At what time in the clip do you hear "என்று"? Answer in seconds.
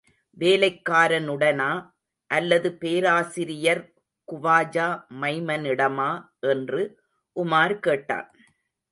6.39-6.81